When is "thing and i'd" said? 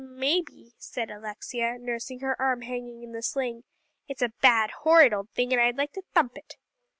5.35-5.77